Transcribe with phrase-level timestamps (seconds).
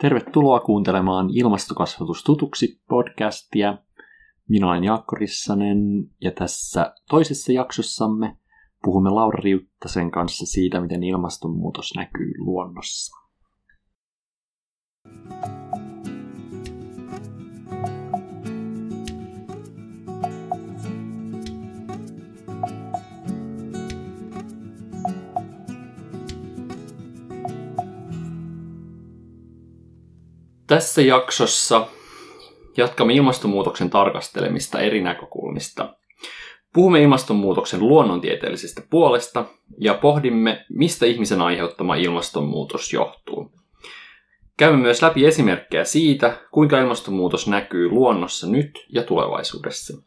[0.00, 3.78] Tervetuloa kuuntelemaan Ilmastokasvatus tutuksi podcastia.
[4.48, 5.78] Minä olen Jaakko Rissanen
[6.20, 8.36] ja tässä toisessa jaksossamme
[8.84, 13.16] puhumme Laura Riuttasen kanssa siitä, miten ilmastonmuutos näkyy luonnossa.
[30.66, 31.86] Tässä jaksossa
[32.76, 35.94] jatkamme ilmastonmuutoksen tarkastelemista eri näkökulmista.
[36.72, 39.44] Puhumme ilmastonmuutoksen luonnontieteellisestä puolesta
[39.78, 43.52] ja pohdimme, mistä ihmisen aiheuttama ilmastonmuutos johtuu.
[44.56, 50.02] Käymme myös läpi esimerkkejä siitä, kuinka ilmastonmuutos näkyy luonnossa nyt ja tulevaisuudessa.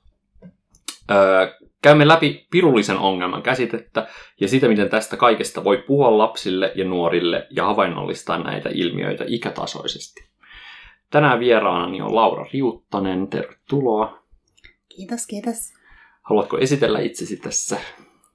[1.11, 1.47] Öö,
[1.81, 4.07] käymme läpi pirullisen ongelman käsitettä
[4.41, 10.28] ja sitä, miten tästä kaikesta voi puhua lapsille ja nuorille ja havainnollistaa näitä ilmiöitä ikätasoisesti.
[11.11, 13.27] Tänään vieraanani on Laura Riuttanen.
[13.27, 14.23] Tervetuloa.
[14.89, 15.73] Kiitos, kiitos.
[16.21, 17.77] Haluatko esitellä itsesi tässä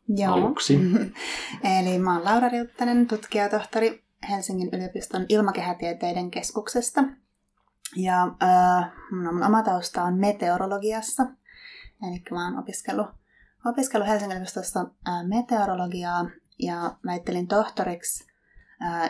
[0.08, 0.34] Joo.
[0.34, 0.78] aluksi?
[1.80, 7.04] Eli mä oon Laura Riuttanen, tutkijatohtori Helsingin yliopiston ilmakehätieteiden keskuksesta.
[7.96, 11.22] Ja äh, mun oma tausta on meteorologiassa.
[12.08, 13.06] Eli mä oon opiskellut,
[13.66, 18.33] opiskellut Helsingin yliopistossa äh, meteorologiaa ja väittelin tohtoriksi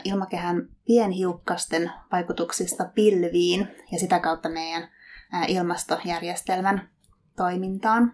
[0.04, 4.88] ilmakehän pienhiukkasten vaikutuksista pilviin ja sitä kautta meidän
[5.48, 6.88] ilmastojärjestelmän
[7.36, 8.12] toimintaan.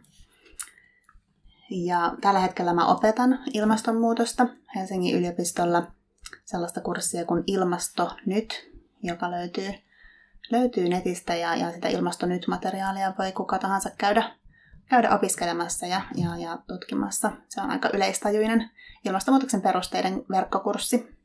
[1.70, 5.92] Ja tällä hetkellä mä opetan ilmastonmuutosta Helsingin yliopistolla
[6.44, 8.70] sellaista kurssia kuin Ilmasto nyt,
[9.02, 9.70] joka löytyy,
[10.50, 14.36] löytyy netistä ja, ja sitä Ilmasto nyt-materiaalia voi kuka tahansa käydä,
[14.88, 17.32] käydä opiskelemassa ja, ja, ja tutkimassa.
[17.48, 18.70] Se on aika yleistajuinen
[19.04, 21.19] ilmastonmuutoksen perusteiden verkkokurssi.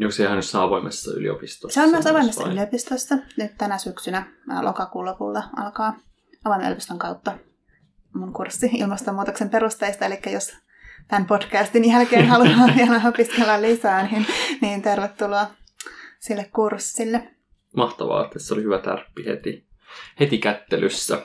[0.00, 1.74] Onko se ihan jossain avoimessa yliopistossa?
[1.74, 2.52] Se on myös avoimessa vai?
[2.52, 3.18] yliopistossa.
[3.36, 4.26] Nyt tänä syksynä
[4.62, 5.96] lokakuun lopulla alkaa
[6.44, 7.38] avoimen yliopiston kautta
[8.14, 10.04] mun kurssi ilmastonmuutoksen perusteista.
[10.06, 10.52] Eli jos
[11.08, 14.26] tämän podcastin jälkeen haluaa vielä opiskella lisää, niin,
[14.62, 15.46] niin tervetuloa
[16.18, 17.30] sille kurssille.
[17.76, 19.68] Mahtavaa, että se oli hyvä tärppi heti,
[20.20, 21.22] heti kättelyssä.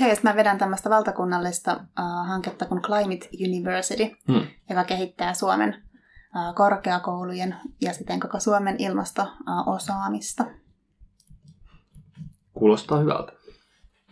[0.00, 4.46] Ja, ja mä vedän tämmöistä valtakunnallista uh, hanketta kuin Climate University, hmm.
[4.70, 5.87] joka kehittää Suomen
[6.54, 10.44] korkeakoulujen ja siten koko Suomen ilmasto-osaamista.
[12.52, 13.32] Kuulostaa hyvältä.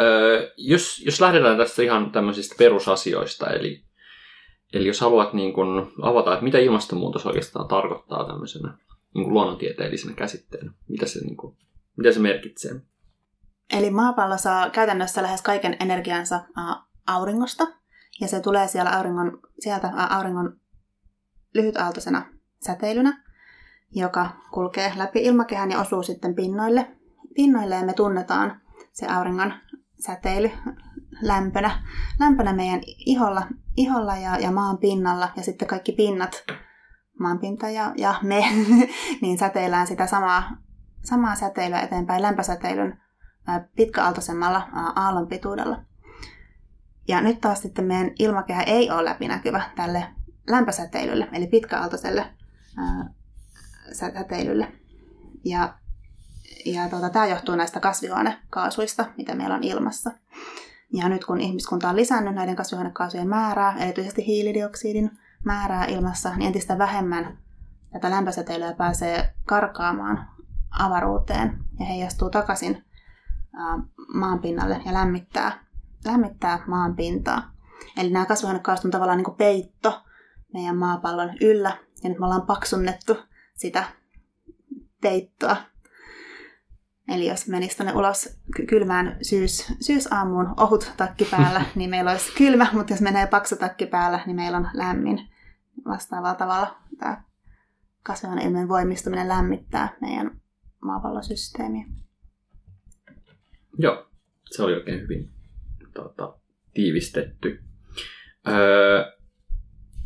[0.01, 3.85] Öö, jos, jos lähdetään tässä ihan tämmöisistä perusasioista, eli,
[4.73, 8.79] eli jos haluat niin kun avata, että mitä ilmastonmuutos oikeastaan tarkoittaa tämmöisenä
[9.15, 11.57] niin kuin luonnontieteellisenä käsitteenä, mitä se, niin kuin,
[11.97, 12.81] mitä se merkitsee?
[13.71, 16.41] Eli maapallo saa käytännössä lähes kaiken energiansa
[17.07, 17.67] auringosta,
[18.21, 20.61] ja se tulee siellä auringon, sieltä auringon
[21.57, 22.23] lyhytaaltoisena
[22.67, 23.25] säteilynä,
[23.95, 26.97] joka kulkee läpi ilmakehän ja osuu sitten pinnoille.
[27.35, 28.61] Pinnoille ja me tunnetaan
[28.93, 29.55] se auringon
[30.07, 30.51] säteily
[31.23, 31.83] lämpönä,
[32.21, 33.47] lämpönä meidän iholla,
[33.77, 36.45] iholla ja, ja maan pinnalla ja sitten kaikki pinnat,
[37.21, 38.45] maanpinta ja, ja me,
[39.23, 40.57] niin säteillään sitä samaa,
[41.05, 43.01] samaa säteilyä eteenpäin lämpösäteilyn
[43.77, 45.83] pitkäaaltoisemmalla aallonpituudella.
[47.09, 50.05] Ja nyt taas sitten meidän ilmakehä ei ole läpinäkyvä tälle
[50.49, 52.27] lämpösäteilylle, eli pitkäaaltoiselle
[52.77, 53.11] ää,
[53.93, 54.73] säteilylle.
[55.45, 55.75] Ja,
[56.65, 60.11] ja tuota, tämä johtuu näistä kasvihuonekaasuista, mitä meillä on ilmassa.
[60.93, 66.79] Ja nyt kun ihmiskunta on lisännyt näiden kasvihuonekaasujen määrää, erityisesti hiilidioksidin määrää ilmassa, niin entistä
[66.79, 67.39] vähemmän
[67.93, 70.29] tätä lämpösäteilyä pääsee karkaamaan
[70.79, 72.85] avaruuteen ja heijastuu takaisin
[74.15, 75.65] maan pinnalle ja lämmittää,
[76.05, 77.53] lämmittää maan pintaa.
[77.97, 80.03] Eli nämä kasvihuonekaasut on tavallaan niin kuin peitto
[80.53, 81.79] meidän maapallon yllä.
[82.03, 83.17] Ja nyt me ollaan paksunnettu
[83.55, 83.85] sitä
[85.03, 85.57] peittoa.
[87.09, 92.67] Eli jos menisi tuonne ulos kylmään syys, syysaamuun ohut takki päällä, niin meillä olisi kylmä,
[92.73, 95.29] mutta jos menee paksu takki päällä, niin meillä on lämmin.
[95.85, 97.23] Vastaavalla tavalla tämä
[98.43, 100.41] ilmeen voimistuminen lämmittää meidän
[100.81, 101.87] maapallosysteemiä.
[103.79, 104.09] Joo,
[104.45, 105.31] se oli oikein hyvin
[105.95, 106.39] tuota,
[106.75, 107.63] tiivistetty.
[108.49, 109.16] Öö,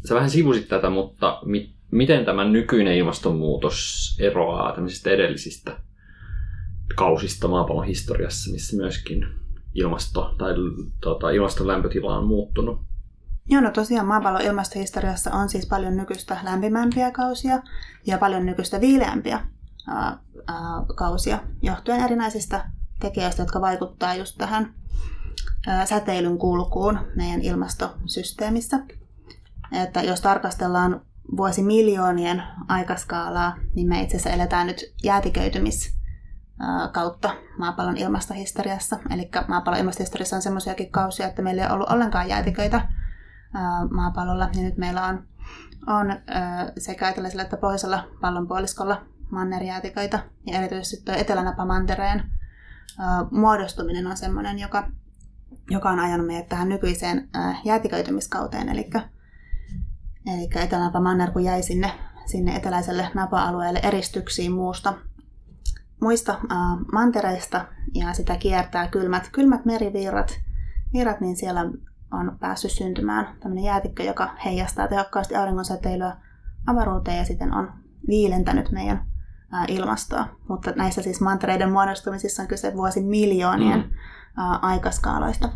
[0.09, 5.77] sä vähän sivusit tätä, mutta mi- miten tämä nykyinen ilmastonmuutos eroaa tämmöisistä edellisistä
[6.97, 9.27] kausista maapallon historiassa, missä myöskin
[9.75, 10.55] ilmasto tai
[11.01, 12.81] tota, ilmaston lämpötila on muuttunut?
[13.47, 17.63] Joo, no tosiaan maapallon ilmastohistoriassa on siis paljon nykyistä lämpimämpiä kausia
[18.07, 19.41] ja paljon nykyistä viileämpiä
[19.89, 20.59] ää, ää,
[20.97, 22.71] kausia johtuen erinäisistä
[23.01, 24.75] tekijöistä, jotka vaikuttaa just tähän
[25.67, 28.79] ää, säteilyn kulkuun meidän ilmastosysteemissä.
[29.73, 31.01] Että jos tarkastellaan
[31.37, 36.01] vuosimiljoonien aikaskaalaa, niin me itse asiassa eletään nyt jäätiköitymis
[36.93, 38.99] kautta maapallon ilmastohistoriassa.
[39.15, 42.89] Eli maapallon ilmastohistoriassa on semmoisiakin kausia, että meillä ei ollut ollenkaan jäätiköitä
[43.91, 44.49] maapallolla.
[44.57, 45.25] Ja nyt meillä on,
[45.87, 46.07] on
[46.79, 50.19] sekä eteläisellä että pohjoisella pallonpuoliskolla mannerjäätiköitä.
[50.47, 52.23] Ja erityisesti tuo etelänapamantereen
[53.31, 54.89] muodostuminen on semmoinen, joka,
[55.71, 57.29] joka on ajanut meidät tähän nykyiseen
[57.65, 58.69] jäätiköitymiskauteen.
[58.69, 58.91] Eli,
[60.27, 61.93] eli etelänapamanner kun jäi sinne,
[62.27, 64.95] sinne eteläiselle napa-alueelle eristyksiin muusta
[66.01, 66.59] muista äh,
[66.93, 70.41] mantereista ja sitä kiertää kylmät, kylmät merivirrat,
[70.93, 71.61] virrat, niin siellä
[72.13, 76.17] on päässyt syntymään tämmöinen jäätikkö, joka heijastaa tehokkaasti auringonsäteilyä
[76.67, 77.73] avaruuteen ja sitten on
[78.09, 79.07] viilentänyt meidän
[79.55, 80.29] äh, ilmastoa.
[80.49, 84.43] Mutta näissä siis mantereiden muodostumisissa on kyse vuosi miljoonien mm.
[84.43, 85.53] äh, aikaskaaloista.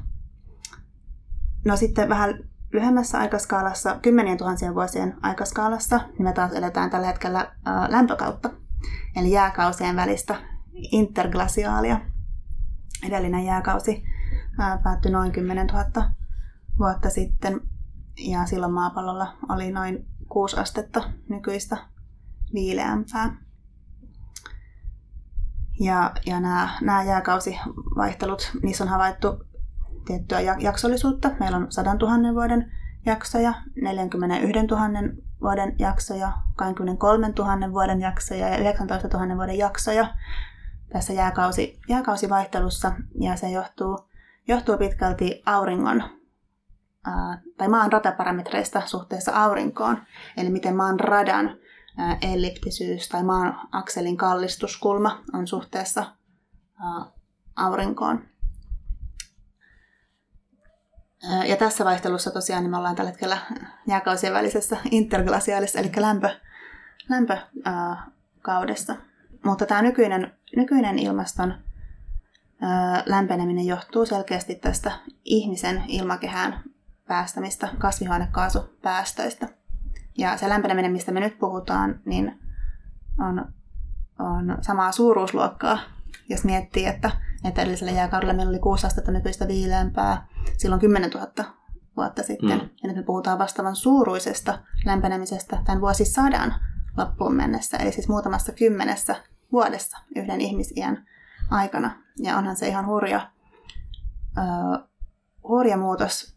[1.65, 2.39] No sitten vähän
[2.75, 7.53] lyhyemmässä aikaskaalassa, kymmenien tuhansien vuosien aikaskaalassa, niin me taas eletään tällä hetkellä
[7.89, 8.51] lämpökautta
[9.17, 10.37] eli jääkausien välistä
[10.73, 12.01] interglasiaalia.
[13.07, 14.05] Edellinen jääkausi
[14.83, 16.11] päättyi noin 10 000
[16.79, 17.61] vuotta sitten
[18.19, 21.77] ja silloin maapallolla oli noin 6 astetta nykyistä
[22.55, 23.37] viileämpää.
[25.81, 29.45] Ja, ja nämä, nämä jääkausivaihtelut, niissä on havaittu
[30.05, 31.31] tiettyä jaksollisuutta.
[31.41, 32.73] Meillä on 100 000 vuoden
[33.07, 34.89] jaksoja, 41 000
[35.41, 40.07] vuoden jaksoja, 23 000 vuoden jaksoja ja 19 000 vuoden jaksoja
[40.93, 42.93] tässä jääkausi, jääkausivaihtelussa.
[43.21, 44.09] Ja se johtuu,
[44.49, 46.03] johtuu pitkälti auringon
[47.07, 49.99] ää, tai maan rataparametreista suhteessa aurinkoon.
[50.37, 51.57] Eli miten maan radan
[51.99, 56.05] ää, elliptisyys tai maan akselin kallistuskulma on suhteessa
[56.81, 57.05] ää,
[57.57, 58.34] aurinkoon.
[61.47, 63.39] Ja tässä vaihtelussa tosiaan niin me ollaan tällä hetkellä
[63.87, 66.31] jääkausien välisessä interglasiaalissa, eli lämpö,
[67.09, 68.97] lämpökaudessa.
[69.45, 71.55] Mutta tämä nykyinen, nykyinen ilmaston
[73.07, 74.93] lämpeneminen johtuu selkeästi tästä
[75.25, 76.61] ihmisen ilmakehään
[77.09, 79.49] päästämistä kasvihuonekaasupäästöistä.
[80.19, 82.41] Ja se lämpeneminen, mistä me nyt puhutaan, niin
[83.19, 83.53] on,
[84.19, 85.79] on samaa suuruusluokkaa,
[86.29, 87.11] jos miettii, että
[87.45, 91.27] että edellisellä jääkaudella meillä oli kuusi astetta nykyistä viileämpää silloin 10 000
[91.97, 92.59] vuotta sitten.
[92.59, 92.69] Mm.
[92.83, 96.55] Ja nyt me puhutaan vastaavan suuruisesta lämpenemisestä tämän vuosisadan
[96.97, 99.17] loppuun mennessä, eli siis muutamassa kymmenessä
[99.53, 101.07] vuodessa yhden ihmisiän
[101.51, 102.03] aikana.
[102.19, 103.31] Ja onhan se ihan hurja,
[104.39, 104.89] uh,
[105.49, 106.37] hurja muutos,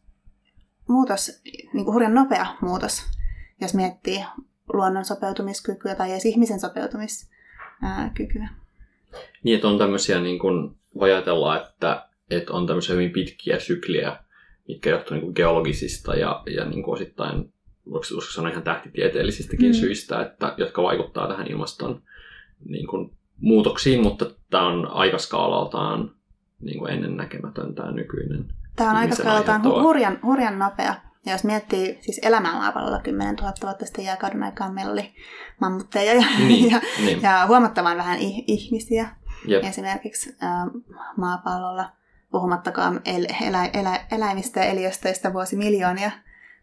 [0.88, 1.42] muutos
[1.74, 3.03] niin kuin hurjan nopea muutos,
[3.62, 4.25] jos miettii
[4.74, 8.50] luonnon sopeutumiskykyä tai edes ihmisen sopeutumiskykyä.
[9.44, 14.18] Niin, että on tämmöisiä niin kuin voi ajatella, että, että on tämmöisiä hyvin pitkiä sykliä,
[14.68, 17.54] mitkä johtuu niin geologisista ja, ja niin kuin osittain,
[17.90, 18.04] voiko
[18.34, 19.74] sanoa ihan tähtitieteellisistäkin mm.
[19.74, 22.02] syistä, että, jotka vaikuttaa tähän ilmaston
[22.66, 26.12] niin kuin, muutoksiin, mutta tämä on aikaskaalaltaan
[26.62, 28.46] niin kuin ennennäkemätön tämä nykyinen.
[28.76, 30.96] Tämä on aikaskaalaltaan hu- hurjan, hurjan nopea.
[31.26, 35.14] Ja jos miettii siis elämää maapallolla 10 000 vuotta sitten jääkauden aikaan, meillä oli
[35.62, 37.22] mammutteja ja, niin, ja, niin.
[37.22, 39.10] ja huomattavan vähän ihmisiä.
[39.45, 39.63] Jep.
[39.63, 40.48] esimerkiksi ä,
[41.18, 41.89] maapallolla,
[42.31, 46.12] puhumattakaan el, elä, elä, eläimistä ja eliöstöistä vuosimiljoonia,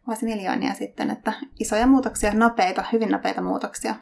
[0.06, 3.94] vuosimiljoonia sitten, että isoja muutoksia, nopeita, hyvin nopeita muutoksia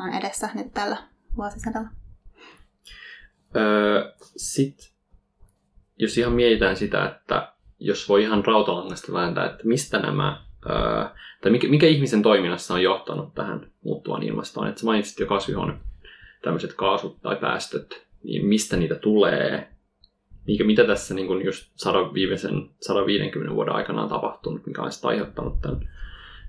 [0.00, 0.96] on edessä nyt tällä
[1.36, 1.88] vuosisadalla.
[3.56, 4.86] Öö, Sitten,
[5.98, 11.04] jos ihan mietitään sitä, että jos voi ihan rautalangasta vääntää, että mistä nämä, öö,
[11.42, 14.68] tai mikä, mikä ihmisen toiminnassa on johtanut tähän muuttuvaan ilmastoon.
[14.68, 15.74] Että sä mainitsit jo kasvihuone,
[16.42, 19.68] tämmöiset kaasut tai päästöt, niin mistä niitä tulee,
[20.46, 24.90] mikä, mitä tässä niin kuin just 100 viimeisen 150 vuoden aikana on tapahtunut, mikä on
[25.02, 25.88] aiheuttanut tämän,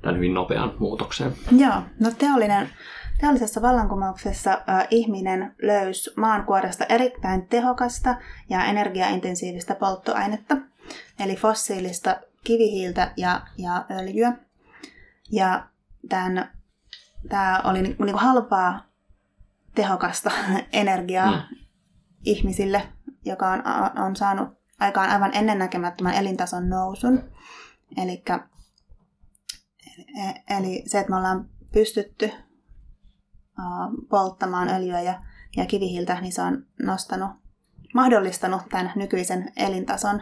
[0.01, 1.34] tämän hyvin nopean muutoksen.
[1.58, 2.69] Joo, no teollinen,
[3.22, 8.15] teollisessa vallankumouksessa äh, ihminen löysi maankuoresta erittäin tehokasta
[8.50, 10.58] ja energiaintensiivistä polttoainetta,
[11.19, 14.34] eli fossiilista kivihiiltä ja, ja öljyä.
[15.31, 15.63] Ja
[16.10, 16.51] tämän,
[17.29, 18.88] tämä oli niin, niin kuin halpaa
[19.82, 20.32] tehokasta
[20.74, 21.58] energiaa mm.
[22.26, 22.94] ihmisille,
[23.26, 23.64] joka on,
[24.06, 27.24] on saanut aikaan aivan ennennäkemättömän elintason nousun.
[27.98, 28.48] Elikkä,
[29.98, 32.32] e, eli se, että me ollaan pystytty
[34.10, 35.22] polttamaan öljyä ja,
[35.58, 37.32] ja kivihiiltä, niin se on nostanut,
[37.94, 40.22] mahdollistanut tämän nykyisen elintason,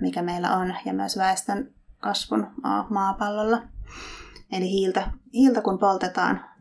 [0.00, 2.46] mikä meillä on, ja myös väestön kasvun
[2.90, 3.62] maapallolla.
[4.52, 6.51] Eli hiiltä, hiiltä kun poltetaan,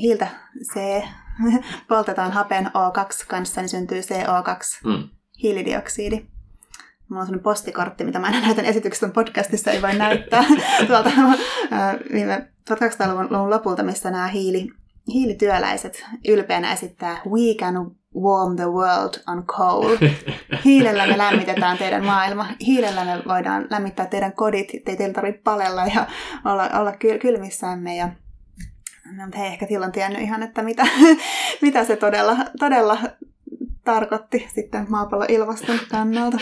[0.00, 0.26] hiiltä
[0.72, 1.02] C
[1.88, 5.08] poltetaan hapen O2 kanssa, niin syntyy CO2, mm.
[5.42, 6.26] hiilidioksidi.
[7.08, 10.44] Mulla on sellainen postikortti, mitä mä näytän esityksestä podcastissa, ei voi näyttää
[10.86, 11.10] tuolta
[12.12, 14.68] viime 1800-luvun lopulta, missä nämä hiili,
[15.12, 17.74] hiilityöläiset ylpeänä esittää We can
[18.16, 19.96] warm the world on coal.
[20.64, 22.46] Hiilellä me lämmitetään teidän maailma.
[22.66, 26.06] Hiilellä me voidaan lämmittää teidän kodit, ettei teillä tarvitse palella ja
[26.44, 27.96] olla, olla kyl- kylmissämme.
[27.96, 28.08] Ja
[29.16, 30.86] No, mutta he ehkä silloin tiennyt ihan, että mitä,
[31.62, 32.98] mitä se todella, todella
[33.84, 36.38] tarkoitti sitten maapallon ilmaston kannalta.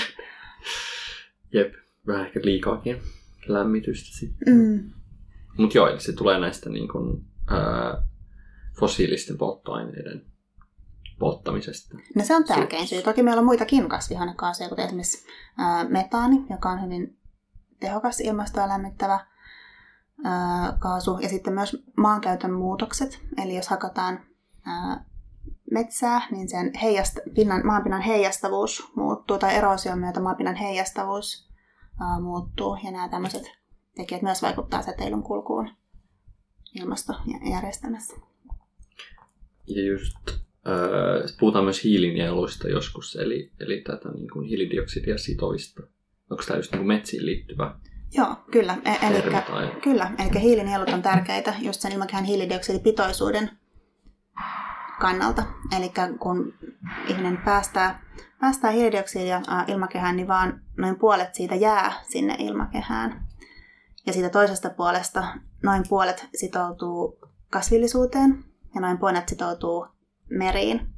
[1.53, 1.75] Jep,
[2.07, 3.03] vähän ehkä liikaakin
[3.47, 4.55] lämmitystä sitten.
[4.55, 4.91] Mm.
[5.59, 8.03] Mutta joo, eli se tulee näistä niin kun, ää,
[8.81, 10.27] fossiilisten polttoaineiden
[11.19, 11.99] polttamisesta.
[12.15, 13.03] No se on tärkein syy.
[13.03, 15.27] Toki meillä on muitakin kasvihuonekaasuja, kuten esimerkiksi
[15.59, 17.19] ää, metaani, joka on hyvin
[17.81, 19.27] tehokas ilmastoa lämmittävä
[20.79, 21.19] kaasu.
[21.23, 23.21] Ja sitten myös maankäytön muutokset.
[23.45, 24.21] Eli jos hakataan
[24.67, 25.05] ää,
[25.71, 31.49] metsää, niin sen heijast, pinnan, maanpinnan heijastavuus muuttuu, tai eroosion myötä maanpinnan heijastavuus
[32.21, 32.79] muuttuu.
[32.85, 33.43] Ja nämä tämmöiset
[33.97, 35.71] tekijät myös vaikuttaa säteilyn kulkuun
[36.75, 38.17] ilmastojärjestelmässä.
[39.67, 45.83] Ja just äh, puhutaan myös hiilinieluista joskus, eli, eli tätä niin kuin hiilidioksidia sitovista.
[46.31, 47.79] Onko tämä just niin kuin metsiin liittyvä
[48.13, 48.77] Joo, kyllä.
[48.85, 49.23] E- eli,
[49.83, 50.11] kyllä.
[50.19, 53.51] Eli hiilinielut on tärkeitä just sen ilmakehän hiilidioksidipitoisuuden
[55.01, 55.43] kannalta.
[55.77, 56.55] Eli kun
[57.09, 58.03] ihminen päästää,
[58.41, 63.27] päästää hiilidioksidia ilmakehään, niin vaan noin puolet siitä jää sinne ilmakehään.
[64.07, 65.25] Ja siitä toisesta puolesta
[65.63, 67.19] noin puolet sitoutuu
[67.51, 68.45] kasvillisuuteen
[68.75, 69.87] ja noin puolet sitoutuu
[70.31, 70.89] meriin.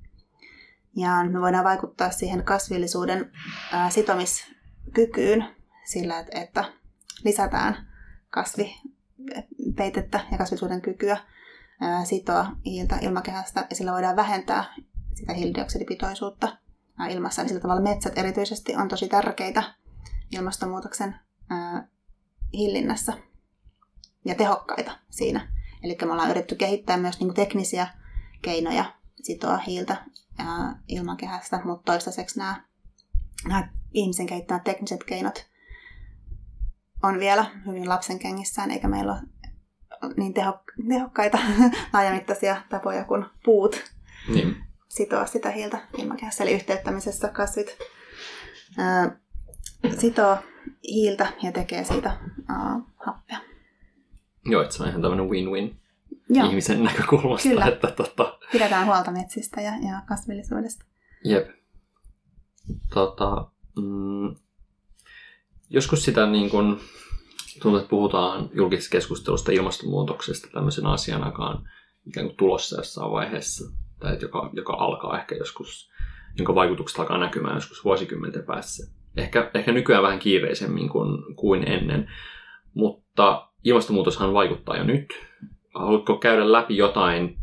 [0.97, 3.33] Ja me voidaan vaikuttaa siihen kasvillisuuden
[3.89, 5.45] sitomiskykyyn
[5.85, 6.65] sillä, että
[7.25, 7.89] lisätään
[8.31, 11.17] kasvipeitettä ja kasvisuuden kykyä
[12.05, 14.75] sitoa hiiltä ilmakehästä ja sillä voidaan vähentää
[15.15, 16.59] sitä hiilidioksidipitoisuutta
[17.11, 17.49] ilmassa.
[17.49, 19.63] Sillä tavalla metsät erityisesti on tosi tärkeitä
[20.33, 21.15] ilmastonmuutoksen
[22.53, 23.13] hillinnässä
[24.25, 25.49] ja tehokkaita siinä.
[25.83, 27.87] Eli me ollaan yritetty kehittää myös niin teknisiä
[28.43, 28.85] keinoja
[29.23, 30.05] sitoa hiiltä
[30.89, 32.65] ilmakehästä, mutta toistaiseksi nämä,
[33.49, 35.47] nämä ihmisen kehittämät tekniset keinot
[37.03, 39.21] on vielä hyvin lapsen kengissään, eikä meillä ole
[40.17, 40.35] niin
[40.89, 41.39] tehokkaita
[41.93, 43.85] laajamittaisia tapoja kuin puut
[44.29, 44.57] niin.
[44.89, 46.45] sitoa sitä hiiltä ilmakehässä.
[46.45, 47.79] Eli yhteyttämisessä kasvit
[48.79, 49.17] ää,
[49.99, 50.37] sitoo
[50.85, 52.17] hiiltä ja tekee siitä
[52.49, 53.39] ää, happea.
[54.45, 55.81] Joo, että se on ihan tämmöinen win-win
[56.29, 56.49] Joo.
[56.49, 57.49] ihmisen näkökulmasta.
[57.49, 57.67] Kyllä.
[57.67, 58.39] Että, tota...
[58.53, 60.85] Pidetään huolta metsistä ja, ja kasvillisuudesta.
[61.25, 61.49] Jep.
[62.95, 64.37] Tota, mm,
[65.71, 66.81] joskus sitä niin kun,
[67.63, 71.69] tuntuu, että puhutaan julkisessa keskustelusta ilmastonmuutoksesta tämmöisen asianakaan
[72.07, 75.91] ikään kuin tulossa jossain vaiheessa, tai että joka, joka alkaa ehkä joskus,
[76.39, 78.93] jonka vaikutukset alkaa näkymään joskus vuosikymmenten päässä.
[79.17, 82.11] Ehkä, ehkä nykyään vähän kiireisemmin kuin, kuin ennen,
[82.75, 85.07] mutta ilmastonmuutoshan vaikuttaa jo nyt.
[85.75, 87.39] Haluatko käydä läpi jotain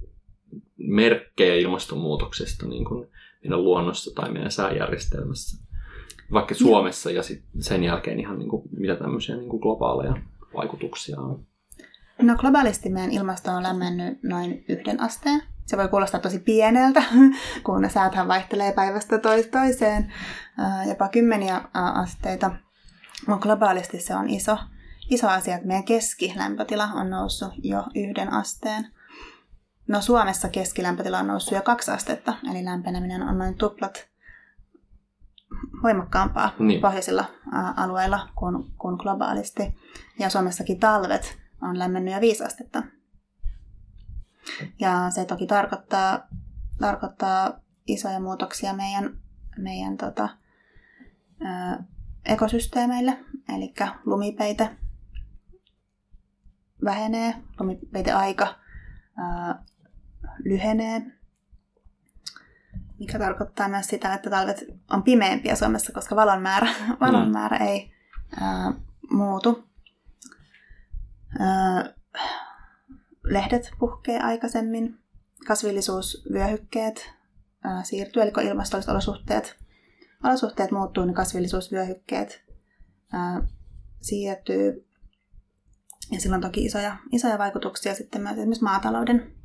[0.77, 3.07] merkkejä ilmastonmuutoksesta niin kuin
[3.43, 5.64] meidän luonnossa tai meidän sääjärjestelmässä?
[6.33, 10.15] Vaikka Suomessa ja sit sen jälkeen ihan niin kuin, mitä tämmöisiä niin kuin globaaleja
[10.55, 11.45] vaikutuksia on?
[12.21, 15.41] No globaalisti meidän ilmasto on lämmennyt noin yhden asteen.
[15.65, 17.03] Se voi kuulostaa tosi pieneltä,
[17.65, 19.19] kun ne sääthän vaihtelee päivästä
[19.51, 20.13] toiseen,
[20.89, 22.51] jopa kymmeniä asteita.
[23.27, 24.57] Mutta globaalisti se on iso,
[25.09, 28.87] iso asia, että meidän keskilämpötila on noussut jo yhden asteen.
[29.87, 34.07] No Suomessa keskilämpötila on noussut jo kaksi astetta, eli lämpeneminen on noin tuplat
[35.83, 36.81] voimakkaampaa niin.
[36.81, 37.25] pohjoisilla
[37.75, 39.77] alueilla kuin, kuin globaalisti.
[40.19, 42.83] Ja Suomessakin talvet on lämmennyt jo viisi astetta.
[44.79, 46.27] Ja se toki tarkoittaa,
[46.79, 49.17] tarkoittaa isoja muutoksia meidän,
[49.57, 50.29] meidän tota,
[51.41, 51.83] ö,
[52.25, 53.17] ekosysteemeille.
[53.55, 53.73] Eli
[54.05, 54.77] lumipeite
[56.85, 59.55] vähenee, lumipeiteaika ö,
[60.43, 61.01] lyhenee
[62.99, 66.67] mikä tarkoittaa myös sitä, että talvet on pimeämpiä Suomessa, koska valon määrä,
[67.01, 67.31] valon mm.
[67.31, 67.91] määrä ei
[68.41, 68.73] ää,
[69.11, 69.69] muutu.
[71.39, 71.93] Ää,
[73.23, 74.99] lehdet puhkee aikaisemmin,
[75.47, 77.13] kasvillisuusvyöhykkeet
[77.63, 79.55] ää, siirtyy, eli kun ilmastolliset olosuhteet,
[80.23, 82.43] olosuhteet muuttuu, niin kasvillisuusvyöhykkeet
[83.13, 83.41] ää,
[84.01, 84.87] siirtyy.
[86.11, 89.35] Ja sillä on toki isoja, isoja vaikutuksia sitten myös esimerkiksi maatalouden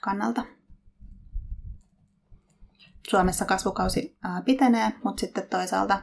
[0.00, 0.44] kannalta.
[3.10, 6.02] Suomessa kasvukausi pitenee, mutta sitten toisaalta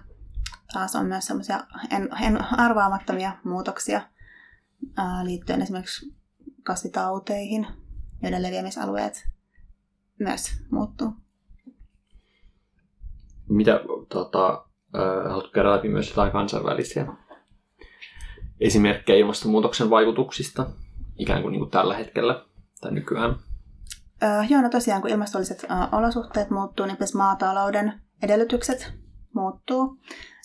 [0.73, 4.01] taas on myös semmoisia en, en arvaamattomia muutoksia
[5.23, 6.15] liittyen esimerkiksi
[6.63, 7.67] kasvitauteihin,
[8.21, 9.29] joiden leviämisalueet
[10.19, 11.13] myös muuttuu.
[13.49, 13.79] Mitä
[14.09, 14.65] tota,
[15.29, 17.07] haluatko käydä läpi myös jotain kansainvälisiä
[18.59, 20.69] esimerkkejä ilmastonmuutoksen vaikutuksista
[21.17, 22.45] ikään kuin, niin kuin tällä hetkellä
[22.81, 23.35] tai nykyään?
[24.23, 28.93] Öö, joo, no tosiaan kun ilmastolliset ö, olosuhteet muuttuu, niin myös maatalouden edellytykset
[29.33, 29.97] muuttuu.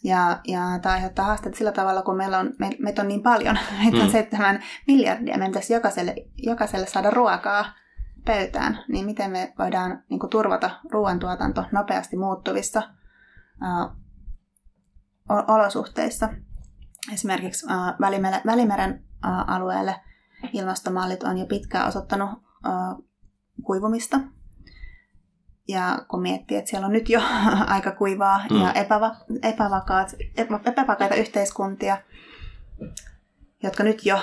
[0.05, 3.59] Ja, ja tämä aiheuttaa haasteita sillä tavalla, kun meillä on, me, meitä on niin paljon,
[3.83, 4.11] meitä on mm.
[4.11, 7.65] 7 miljardia, meidän pitäisi jokaiselle, jokaiselle saada ruokaa
[8.27, 12.83] pöytään, niin miten me voidaan niin kuin, turvata ruoantuotanto nopeasti muuttuvissa
[13.63, 13.95] uh,
[15.49, 16.29] olosuhteissa.
[17.13, 20.01] Esimerkiksi uh, Välimeren, Välimeren uh, alueelle
[20.53, 23.07] ilmastomallit on jo pitkään osoittanut uh,
[23.63, 24.21] kuivumista.
[25.69, 27.21] Ja kun miettii, että siellä on nyt jo
[27.67, 28.61] aika kuivaa mm.
[28.61, 31.99] ja epäva, epävakaat, epä, epävakaita yhteiskuntia,
[33.63, 34.19] jotka nyt jo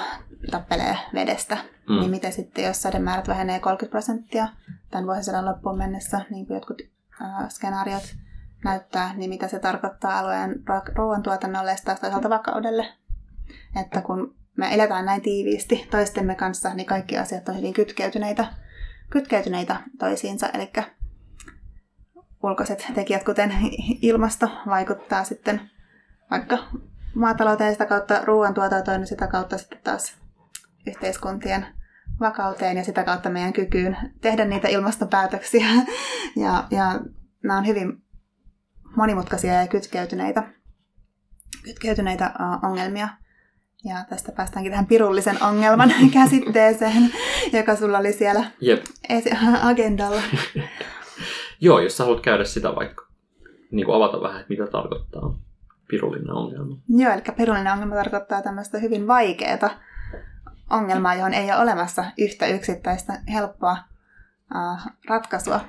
[0.52, 1.58] tappelee vedestä,
[1.90, 2.00] mm.
[2.00, 4.48] niin miten sitten, jos sademäärät vähenee 30 prosenttia
[4.92, 6.82] tämän vuosisadan loppuun mennessä, niin kuin jotkut
[7.22, 8.16] äh, skenaariot
[8.64, 10.64] näyttää, niin mitä se tarkoittaa alueen
[10.96, 12.88] ruoantuotannolle ja toisaalta vakaudelle.
[13.82, 18.46] Että kun me eletään näin tiiviisti toistemme kanssa, niin kaikki asiat on hyvin kytkeytyneitä,
[19.10, 20.50] kytkeytyneitä toisiinsa.
[20.50, 20.72] Eli
[22.44, 23.54] ulkoiset tekijät, kuten
[24.02, 25.70] ilmasto, vaikuttaa sitten
[26.32, 26.58] vaikka
[27.16, 30.18] maatalouteen sitä kautta ruoantuotantoon, niin sitä kautta sitten taas
[30.88, 31.66] yhteiskuntien
[32.20, 35.68] vakauteen ja sitä kautta meidän kykyyn tehdä niitä ilmastopäätöksiä.
[36.36, 37.00] Ja, ja
[37.44, 38.04] nämä on hyvin
[38.96, 40.44] monimutkaisia ja kytkeytyneitä,
[41.64, 42.34] kytkeytyneitä
[42.64, 43.10] ongelmia.
[43.86, 47.12] Ja tästä päästäänkin tähän pirullisen ongelman käsitteeseen,
[47.54, 48.84] joka sulla oli siellä Jep.
[49.62, 50.22] agendalla.
[51.62, 53.08] Joo, jos sä haluat käydä sitä vaikka,
[53.72, 55.40] niin kuin avata vähän, että mitä tarkoittaa
[55.88, 56.78] pirullinen ongelma.
[56.90, 59.70] Joo, eli pirullinen ongelma tarkoittaa tämmöistä hyvin vaikeaa
[60.70, 63.78] ongelmaa, johon ei ole olemassa yhtä yksittäistä helppoa
[64.56, 65.60] uh, ratkaisua.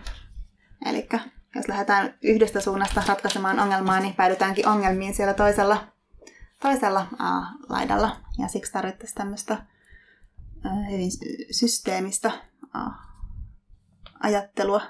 [0.86, 1.08] Eli
[1.54, 5.93] jos lähdetään yhdestä suunnasta ratkaisemaan ongelmaa, niin päädytäänkin ongelmiin siellä toisella,
[6.64, 8.16] toisella uh, laidalla.
[8.38, 9.66] Ja siksi tarvittaisiin tämmöistä
[10.90, 11.10] hyvin
[11.50, 12.92] systeemistä uh,
[14.20, 14.80] ajattelua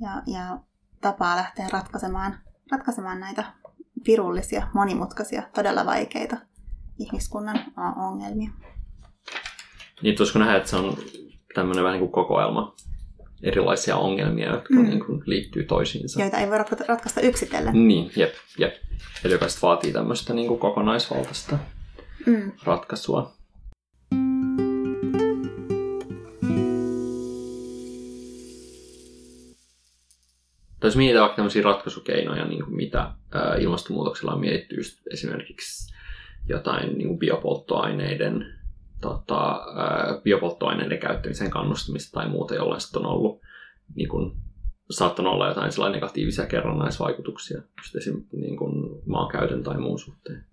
[0.00, 0.58] ja, ja
[1.00, 2.38] tapaa lähteä ratkaisemaan,
[2.72, 3.44] ratkaisemaan näitä
[4.04, 6.36] pirullisia, monimutkaisia, todella vaikeita
[6.98, 7.64] ihmiskunnan
[7.96, 8.50] ongelmia.
[10.02, 10.96] Niin, tuossa nähdä, että se on
[11.54, 12.74] tämmöinen vähän niin kuin kokoelma
[13.42, 14.84] erilaisia ongelmia, jotka mm.
[14.84, 16.20] niin kuin liittyy toisiinsa.
[16.20, 17.88] Joita ei voi ratkaista yksitellen.
[17.88, 18.74] Niin, jep, jep.
[19.24, 21.58] Eli joka vaatii tämmöistä niin kuin kokonaisvaltaista
[22.26, 22.52] mm.
[22.64, 23.36] ratkaisua.
[30.80, 35.94] Tai jos mietitään vaikka tämmöisiä ratkaisukeinoja, niin kuin mitä ää, ilmastonmuutoksella on mietitty, just esimerkiksi
[36.48, 38.55] jotain niin kuin biopolttoaineiden,
[39.00, 39.60] tota,
[40.22, 43.40] biopolttoaineiden käyttämisen kannustamista tai muuta, jolla sitten on ollut
[43.94, 44.32] niin kuin,
[44.90, 48.24] saattanut olla jotain negatiivisia kerrannaisvaikutuksia just esim.
[48.32, 50.44] Niin kuin maankäytön tai muun suhteen.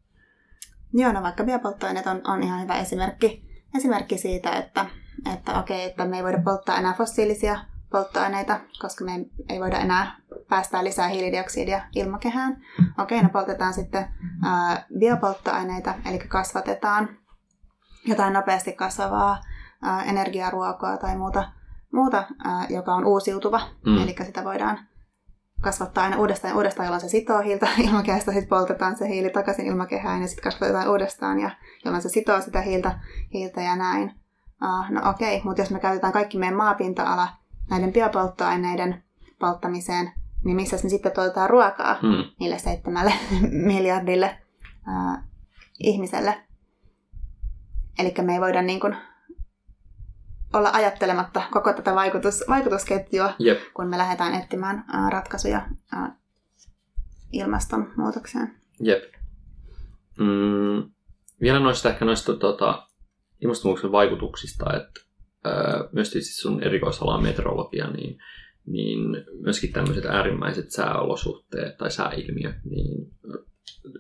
[0.94, 3.44] Joo, no vaikka biopolttoaineet on, on ihan hyvä esimerkki,
[3.78, 4.86] esimerkki siitä, että,
[5.34, 7.60] että okei, että me ei voida polttaa enää fossiilisia
[7.92, 12.62] polttoaineita, koska me ei voida enää päästää lisää hiilidioksidia ilmakehään.
[12.98, 14.06] Okei, no poltetaan sitten
[14.44, 17.10] ää, biopolttoaineita, eli kasvatetaan
[18.06, 19.42] jotain nopeasti kasvavaa
[19.82, 21.52] ää, energiaruokoa tai muuta,
[21.94, 23.62] muuta ää, joka on uusiutuva.
[23.86, 23.98] Mm.
[23.98, 24.80] Eli sitä voidaan
[25.62, 29.66] kasvattaa aina uudestaan ja uudestaan, jolloin se sitoo hiiltä ilmakehästä, sitten poltetaan se hiili takaisin
[29.66, 31.50] ilmakehään ja sitten kasvatetaan uudestaan, ja
[31.86, 33.00] jolloin se sitoo sitä hiiltä,
[33.34, 34.12] hiiltä ja näin.
[34.64, 37.28] Uh, no okei, okay, mutta jos me käytetään kaikki meidän maapinta-ala
[37.70, 39.04] näiden biopolttoaineiden
[39.40, 40.12] polttamiseen,
[40.46, 42.24] niin missä me sitten tuotetaan ruokaa hmm.
[42.40, 43.14] niille seitsemälle
[43.72, 44.38] miljardille
[44.88, 45.24] ää,
[45.80, 46.44] ihmiselle.
[48.00, 48.96] Eli me ei voida niin kuin
[50.54, 53.60] olla ajattelematta koko tätä vaikutus, vaikutusketjua, yep.
[53.74, 56.16] kun me lähdetään etsimään ää, ratkaisuja ää,
[57.32, 58.56] ilmastonmuutokseen.
[58.80, 59.04] Jep.
[60.20, 60.92] Mm,
[61.42, 62.88] vielä noista ehkä noista tota,
[63.42, 65.00] ilmastonmuutoksen vaikutuksista, että
[65.92, 68.18] myös siis sun erikoisala meteorologia, niin,
[68.66, 69.00] niin
[69.42, 73.12] myöskin tämmöiset äärimmäiset sääolosuhteet tai sääilmiöt, niin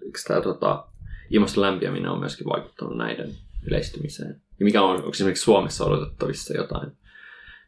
[0.05, 0.87] eikö tämä tota,
[1.29, 3.29] ilmaston lämpiäminen on myöskin vaikuttanut näiden
[3.67, 4.41] yleistymiseen?
[4.59, 6.91] Ja mikä on, onko esimerkiksi Suomessa odotettavissa jotain,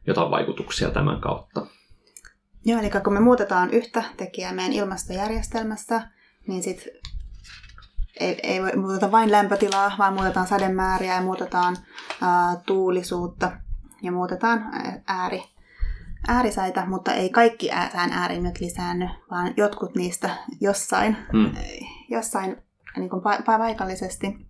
[0.07, 1.65] jotain vaikutuksia tämän kautta?
[2.65, 6.07] Joo, eli kun me muutetaan yhtä tekijää meidän ilmastojärjestelmässä,
[6.47, 6.93] niin sitten
[8.19, 11.77] ei, ei muuteta vain lämpötilaa, vaan muutetaan sademääriä ja muutetaan
[12.21, 13.51] ää, tuulisuutta
[14.01, 14.65] ja muutetaan
[15.07, 15.43] ääri,
[16.27, 20.29] äärisäitä, mutta ei kaikki sään äärinnöt lisäänny, vaan jotkut niistä
[20.61, 21.51] jossain, hmm.
[22.09, 22.57] jossain
[22.97, 24.44] niin kuin pa- paikallisesti.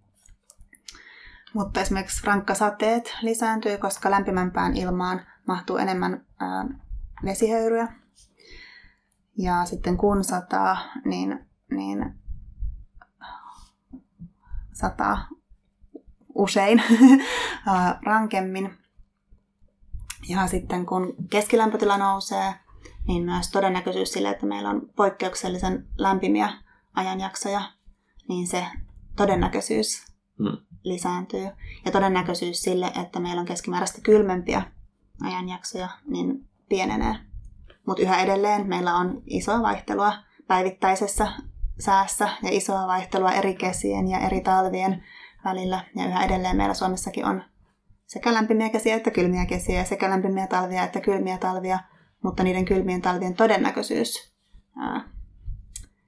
[1.56, 6.66] Mutta esimerkiksi rankkasateet lisääntyy, koska lämpimämpään ilmaan mahtuu enemmän ää,
[7.26, 7.88] vesihöyryä.
[9.38, 12.14] Ja sitten kun sataa, niin niin
[14.74, 15.28] sataa
[16.36, 16.84] usein
[18.06, 18.78] rankemmin.
[20.30, 22.54] Ja sitten kun keskilämpötila nousee,
[23.08, 26.54] niin myös todennäköisyys sille, että meillä on poikkeuksellisen lämpimiä
[26.94, 27.62] ajanjaksoja,
[28.30, 28.66] niin se
[29.16, 30.06] todennäköisyys
[30.38, 30.75] hmm.
[30.86, 31.48] Lisääntyy.
[31.86, 34.62] Ja todennäköisyys sille, että meillä on keskimääräistä kylmempiä
[35.22, 37.16] ajanjaksoja, niin pienenee.
[37.88, 40.14] Mutta yhä edelleen meillä on isoa vaihtelua
[40.48, 41.28] päivittäisessä
[41.80, 45.04] säässä ja isoa vaihtelua eri kesien ja eri talvien
[45.46, 45.84] välillä.
[45.96, 47.44] Ja yhä edelleen meillä Suomessakin on
[48.06, 51.80] sekä lämpimiä kesiä että kylmiä kesiä, sekä lämpimiä talvia että kylmiä talvia,
[52.24, 54.34] mutta niiden kylmien talvien todennäköisyys
[54.78, 55.10] ää,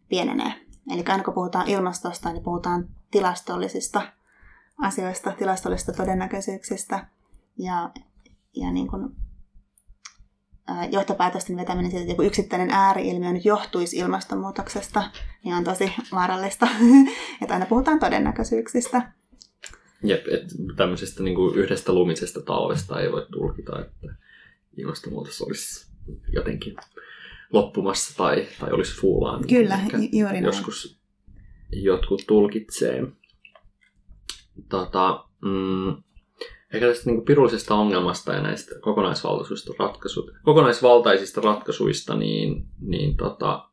[0.09, 0.53] pienenee.
[0.93, 4.01] Eli aina kun puhutaan ilmastosta, niin puhutaan tilastollisista
[4.77, 7.07] asioista, tilastollisista todennäköisyyksistä.
[7.57, 7.91] Ja,
[8.55, 9.09] ja niin kuin,
[10.67, 15.11] ää, johtopäätösten vetäminen siitä, että joku yksittäinen ääriilmiö nyt johtuisi ilmastonmuutoksesta,
[15.43, 16.67] niin on tosi vaarallista.
[17.41, 19.11] että aina puhutaan todennäköisyyksistä.
[20.03, 24.15] Jep, että tämmöisestä niin kuin yhdestä lumisesta talvesta ei voi tulkita, että
[24.77, 25.87] ilmastonmuutos olisi
[26.33, 26.75] jotenkin
[27.53, 29.47] loppumassa tai, tai olisi fuulaan.
[29.47, 29.79] Kyllä,
[30.11, 30.45] juuri näin.
[30.45, 30.99] Joskus
[31.71, 33.03] jotkut tulkitsee.
[34.69, 35.89] Tota, mm,
[36.73, 43.69] ehkä tästä niin pirullisesta ongelmasta ja näistä kokonaisvaltaisista, ratkaisu, kokonaisvaltaisista ratkaisuista, niin, niin tota,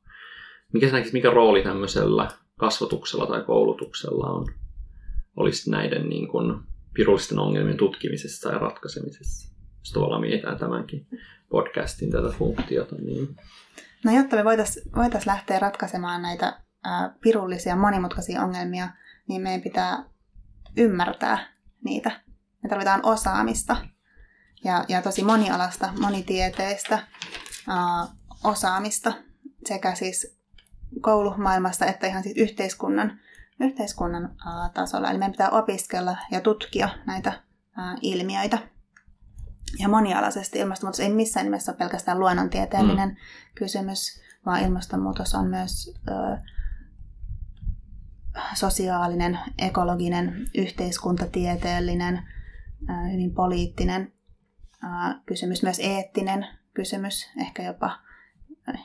[0.73, 4.47] mikä, näkisi, mikä rooli tämmöisellä kasvatuksella tai koulutuksella on,
[5.37, 6.61] olisi näiden niin kuin,
[6.95, 9.55] pirullisten ongelmien tutkimisessa ja ratkaisemisessa?
[9.79, 11.07] Jos tavallaan mietitään tämänkin
[11.49, 12.97] podcastin tätä funktiota.
[12.97, 13.37] Niin...
[14.05, 18.89] No jotta me voitaisiin voitais lähteä ratkaisemaan näitä ää, pirullisia monimutkaisia ongelmia,
[19.29, 20.05] niin meidän pitää
[20.77, 21.39] ymmärtää
[21.85, 22.11] niitä.
[22.63, 23.77] Me tarvitaan osaamista
[24.65, 26.99] ja, ja tosi monialasta, monitieteistä
[27.69, 28.07] ää,
[28.45, 29.13] osaamista
[29.67, 30.39] sekä siis
[31.01, 33.21] koulumaailmasta että ihan siis yhteiskunnan,
[33.61, 35.11] yhteiskunnan ää, tasolla.
[35.11, 37.33] Eli meidän pitää opiskella ja tutkia näitä
[37.77, 38.59] ää, ilmiöitä
[39.79, 40.59] ja monialaisesti.
[40.59, 43.17] Ilmastonmuutos ei missään nimessä ole pelkästään luonnontieteellinen mm.
[43.55, 46.13] kysymys, vaan ilmastonmuutos on myös ö,
[48.55, 52.23] sosiaalinen, ekologinen, yhteiskuntatieteellinen,
[53.13, 54.13] hyvin poliittinen
[55.27, 57.99] kysymys, myös eettinen kysymys, ehkä jopa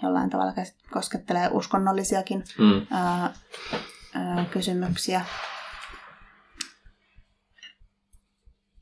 [0.04, 0.54] jollain tavalla
[0.92, 2.88] koskettelee uskonnollisiakin mm.
[4.52, 5.26] kysymyksiä.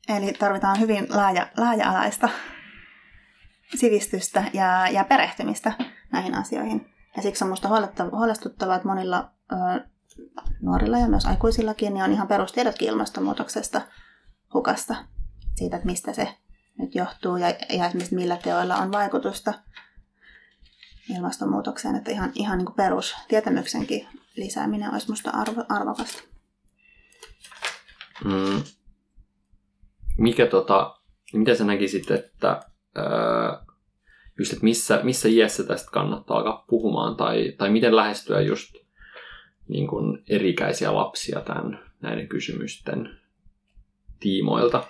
[0.08, 2.28] Eli tarvitaan hyvin laaja, laaja-alaista
[3.76, 5.72] sivistystä ja, ja perehtymistä
[6.12, 6.94] näihin asioihin.
[7.16, 7.68] Ja siksi on minusta
[8.10, 9.88] huolestuttavaa, että monilla ö,
[10.62, 13.80] nuorilla ja myös aikuisillakin niin on ihan perustiedotkin ilmastonmuutoksesta
[14.54, 14.96] hukasta.
[15.54, 16.34] Siitä, että mistä se
[16.78, 19.54] nyt johtuu ja, ja esimerkiksi millä teoilla on vaikutusta
[21.16, 21.96] ilmastonmuutokseen.
[21.96, 26.22] Että ihan, ihan niin kuin perustietämyksenkin lisääminen olisi minusta arvo, arvokasta.
[28.24, 28.62] Mm
[30.18, 30.96] mikä tota,
[31.32, 32.60] miten sä näkisit, että
[32.94, 33.64] ää,
[34.38, 38.74] just, että missä, missä iässä tästä kannattaa alkaa puhumaan, tai, tai miten lähestyä just
[39.68, 43.10] niin kuin erikäisiä lapsia tämän, näiden kysymysten
[44.20, 44.84] tiimoilta.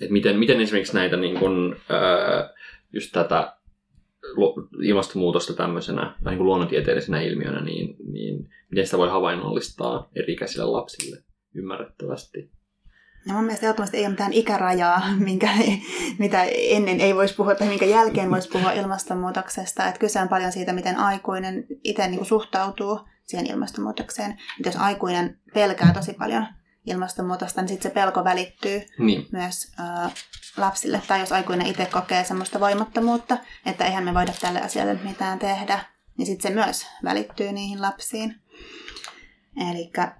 [0.00, 2.50] Et miten, miten esimerkiksi näitä niin kuin, ää,
[2.92, 3.58] just tätä
[4.82, 11.22] ilmastonmuutosta tämmöisenä niin kuin luonnontieteellisenä ilmiönä, niin, niin miten sitä voi havainnollistaa erikäisille lapsille
[11.54, 12.50] ymmärrettävästi?
[13.26, 15.48] No mun mielestä ehdottomasti ei ole mitään ikärajaa, minkä,
[16.18, 19.86] mitä ennen ei voisi puhua tai minkä jälkeen voisi puhua ilmastonmuutoksesta.
[19.86, 24.30] Että kyse on paljon siitä, miten aikuinen itse niin suhtautuu siihen ilmastonmuutokseen.
[24.30, 26.46] Että jos aikuinen pelkää tosi paljon
[26.86, 29.26] ilmastonmuutosta, niin sitten se pelko välittyy niin.
[29.32, 30.10] myös ö,
[30.56, 31.02] lapsille.
[31.08, 33.36] Tai jos aikuinen itse kokee semmoista voimattomuutta,
[33.66, 35.84] että eihän me voida tälle asialle mitään tehdä,
[36.16, 38.40] niin sitten se myös välittyy niihin lapsiin.
[39.70, 40.16] Elikkä,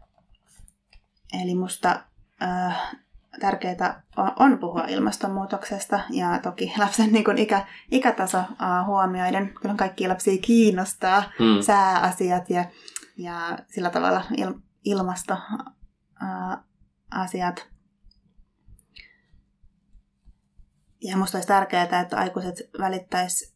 [1.43, 2.01] eli musta
[2.43, 2.97] äh,
[3.41, 4.03] tärkeää
[4.37, 9.55] on puhua ilmastonmuutoksesta ja toki lapsen niin kuin ikä, ikätaso äh, huomioiden.
[9.61, 11.63] Kyllä kaikki lapsia kiinnostaa hmm.
[11.63, 12.65] sääasiat ja,
[13.19, 14.55] ja sillä tavalla il,
[14.85, 17.69] ilmastoasiat.
[21.03, 23.55] Ja minusta olisi tärkeää, että aikuiset välittäisi,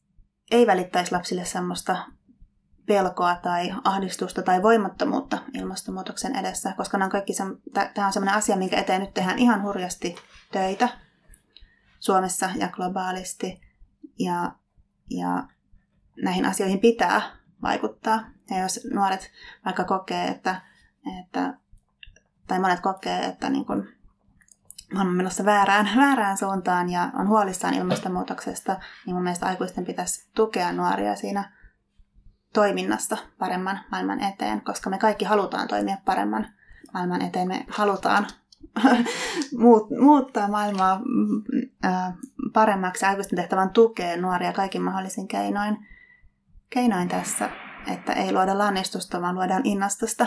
[0.50, 2.06] ei välittäisi lapsille semmoista
[2.86, 7.44] pelkoa tai ahdistusta tai voimattomuutta ilmastonmuutoksen edessä, koska nämä on kaikki se,
[7.94, 10.16] tämä on sellainen asia, minkä eteen nyt tehdään ihan hurjasti
[10.52, 10.88] töitä
[12.00, 13.60] Suomessa ja globaalisti.
[14.18, 14.52] Ja,
[15.10, 15.46] ja
[16.22, 17.22] näihin asioihin pitää
[17.62, 18.30] vaikuttaa.
[18.52, 19.30] Ja jos nuoret
[19.64, 20.60] vaikka kokee, että,
[21.20, 21.54] että
[22.46, 23.88] tai monet kokee, että niin kun
[25.00, 30.72] on menossa väärään, väärään suuntaan ja on huolissaan ilmastonmuutoksesta, niin mun mielestä aikuisten pitäisi tukea
[30.72, 31.52] nuoria siinä
[32.52, 36.48] toiminnassa paremman maailman eteen, koska me kaikki halutaan toimia paremman
[36.94, 37.48] maailman eteen.
[37.48, 38.26] Me halutaan
[40.00, 41.42] muuttaa maailmaa mm,
[42.52, 45.86] paremmaksi aikuisten tehtävän tukea nuoria kaikin mahdollisin keinoin,
[46.70, 47.50] keinoin tässä,
[47.86, 50.26] että ei luoda lannistusta, vaan luodaan innostusta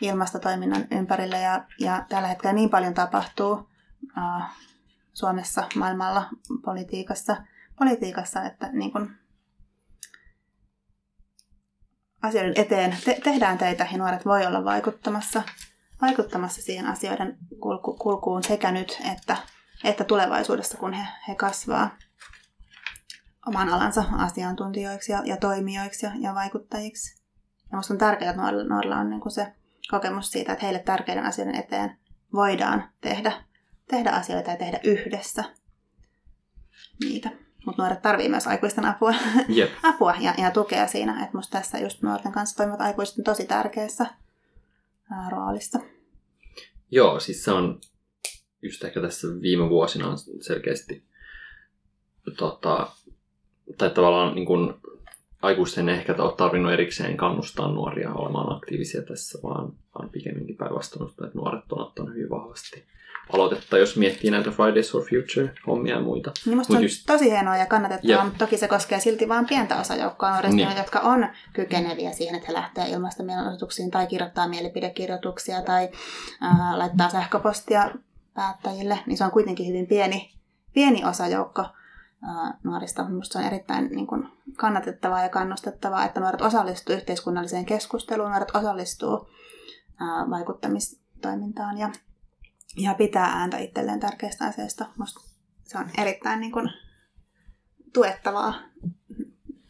[0.00, 1.38] ilmastotoiminnan ympärillä.
[1.38, 4.42] Ja, ja tällä hetkellä niin paljon tapahtuu uh,
[5.12, 6.28] Suomessa, maailmalla,
[6.64, 7.36] politiikassa,
[7.78, 9.10] politiikassa että niin kun
[12.22, 15.42] asioiden eteen te- tehdään teitä ja nuoret voi olla vaikuttamassa,
[16.02, 19.36] vaikuttamassa siihen asioiden kulku- kulkuun sekä nyt että,
[19.84, 21.90] että tulevaisuudessa, kun he, he kasvaa
[23.46, 27.22] oman alansa asiantuntijoiksi ja, ja toimijoiksi ja, ja vaikuttajiksi.
[27.62, 29.52] Ja minusta on tärkeää, että nuorilla, nuorilla on niin kuin se
[29.90, 31.96] kokemus siitä, että heille tärkeiden asioiden eteen
[32.32, 33.44] voidaan tehdä,
[33.88, 35.44] tehdä asioita ja tehdä yhdessä
[37.04, 37.30] niitä.
[37.66, 39.14] Mutta nuoret tarvii myös aikuisten apua,
[39.56, 39.70] Yep.
[39.82, 41.24] apua ja, ja tukea siinä.
[41.24, 44.06] Että musta tässä just nuorten kanssa toimivat aikuiset on tosi tärkeässä
[45.10, 45.78] ää, roolissa.
[46.90, 47.80] Joo, siis se on
[48.62, 51.04] just ehkä tässä viime vuosina on selkeästi
[52.38, 52.90] tota,
[53.78, 54.74] tai tavallaan niin kuin,
[55.42, 61.28] aikuisten ehkä ole tarvinnut erikseen kannustaa nuoria olemaan aktiivisia tässä, vaan, vaan pikemminkin päinvastoin, että
[61.34, 62.84] nuoret on ottanut hyvin vahvasti
[63.32, 66.32] aloitetta, jos miettii näitä Fridays for Future-hommia ja muita.
[66.46, 68.24] Niin musta Mut on just- tosi hienoa ja kannatettavaa, Jep.
[68.24, 70.76] mutta toki se koskee silti vain pientä osajoukkoa nuorista, Niin.
[70.76, 75.88] jotka on kykeneviä siihen, että he lähtee ilmastomielenosoituksiin tai kirjoittaa mielipidekirjoituksia tai
[76.40, 77.90] ää, laittaa sähköpostia
[78.34, 80.32] päättäjille, niin se on kuitenkin hyvin pieni,
[80.72, 81.64] pieni osajoukko
[82.64, 83.04] nuorista.
[83.04, 88.54] Minusta se on erittäin niin kuin, kannatettavaa ja kannustettavaa, että nuoret osallistuu yhteiskunnalliseen keskusteluun, nuoret
[88.54, 89.30] osallistuu
[90.00, 91.90] ää, vaikuttamistoimintaan ja,
[92.76, 94.86] ja pitää ääntä itselleen tärkeistä asioista.
[94.98, 95.20] Musta
[95.62, 96.70] se on erittäin niin kuin,
[97.92, 98.54] tuettavaa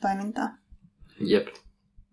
[0.00, 0.48] toimintaa.
[1.20, 1.48] Jep.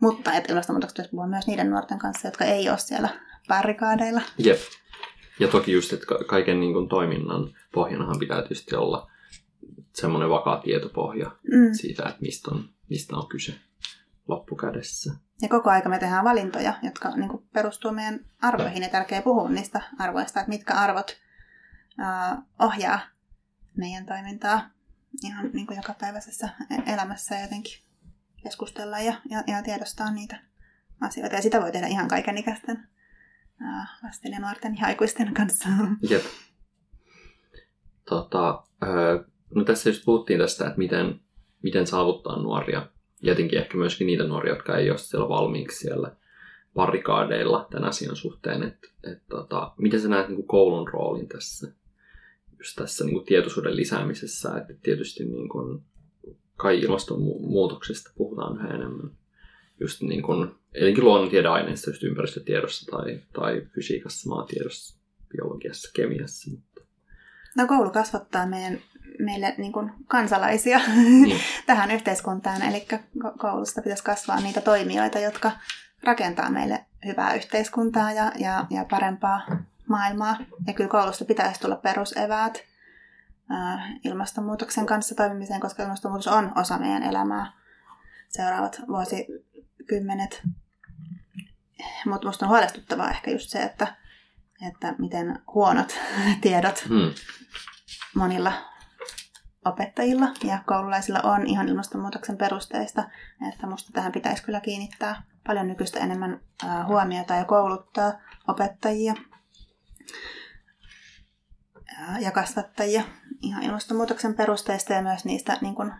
[0.01, 3.09] Mutta että ilmastonmuutoksesta pitäisi puhua myös niiden nuorten kanssa, jotka ei ole siellä
[3.47, 4.21] barrikaadeilla.
[4.37, 4.59] Jep.
[5.39, 9.11] Ja toki just, että ka- kaiken niin kuin, toiminnan pohjanahan pitää tietysti olla
[10.01, 11.73] semmoinen vakaa tietopohja Mm.
[11.73, 13.53] siitä, että mistä on, mistä on kyse
[14.27, 15.13] loppukädessä.
[15.41, 18.83] Ja koko aika me tehdään valintoja, jotka niin kuin, perustuu meidän arvoihin.
[18.83, 21.17] Ja tärkeää puhua niistä arvoista, että mitkä arvot
[21.97, 22.99] ää, ohjaa
[23.77, 24.69] meidän toimintaa
[25.23, 27.73] ihan niin kuin jokapäiväisessä e- elämässä ja jotenkin
[28.43, 30.39] keskustella ja, ja, ja tiedostaa niitä
[31.01, 31.35] asioita.
[31.35, 32.87] Ja sitä voi tehdä ihan kaikenikäisten
[33.61, 35.69] ää, lasten ja nuorten ja aikuisten kanssa.
[36.09, 36.23] Jep.
[38.09, 39.23] Tota, öö,
[39.55, 41.19] no tässä just puhuttiin tästä, että miten,
[41.63, 42.87] miten saavuttaa nuoria.
[43.21, 46.15] Ja Jotenkin ehkä myöskin niitä nuoria, jotka ei ole siellä valmiiksi siellä
[46.73, 48.63] barrikaadeilla tämän asian suhteen.
[48.63, 51.71] Että et, tota, miten sä näet niin kuin koulun roolin tässä,
[52.59, 54.57] just tässä niin kuin tietoisuuden lisäämisessä.
[54.57, 55.83] Että tietysti niin kuin,
[56.57, 59.11] kai ilmastonmuutoksesta puhutaan yhä enemmän.
[59.79, 66.51] Just niin kuin, etenkin luonnontiedeaineissa, just ympäristötiedossa tai, tai fysiikassa, maatiedossa, biologiassa, kemiassa.
[67.57, 68.79] No koulu kasvattaa meidän,
[69.19, 71.41] meille niin kuin kansalaisia Niin.
[71.65, 75.51] tähän yhteiskuntaan, eli ko- koulusta pitäisi kasvaa niitä toimijoita, jotka
[76.03, 79.41] rakentaa meille hyvää yhteiskuntaa ja, ja, ja parempaa
[79.89, 80.37] maailmaa.
[80.67, 82.63] Ja kyllä koulusta pitäisi tulla peruseväät
[83.49, 87.51] ää, ilmastonmuutoksen kanssa toimimiseen, koska ilmastonmuutos on osa meidän elämää
[88.29, 90.41] seuraavat vuosikymmenet.
[92.05, 93.95] Mutta minusta on huolestuttavaa ehkä just se, että,
[94.67, 95.99] että miten huonot
[96.41, 97.13] tiedot Hmm.
[98.15, 98.53] monilla
[99.65, 103.09] opettajilla ja koululaisilla on ihan ilmastonmuutoksen perusteista,
[103.49, 106.39] että musta tähän pitäisi kyllä kiinnittää paljon nykyistä enemmän
[106.87, 108.13] huomiota ja kouluttaa
[108.47, 109.13] opettajia
[112.19, 113.03] ja kasvattajia
[113.41, 115.91] ihan ilmastonmuutoksen perusteista ja myös niistä niin kuin,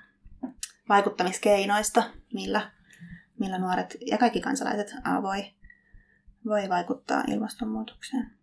[0.90, 2.72] vaikuttamiskeinoista, millä,
[3.40, 5.54] millä nuoret ja kaikki kansalaiset voi,
[6.46, 8.39] voi vaikuttaa ilmastonmuutokseen.